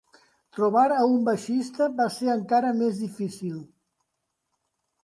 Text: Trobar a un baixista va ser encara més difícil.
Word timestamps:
Trobar 0.59 0.85
a 0.95 1.03
un 1.09 1.19
baixista 1.27 1.89
va 2.01 2.09
ser 2.17 2.33
encara 2.37 2.73
més 2.81 2.99
difícil. 3.07 3.57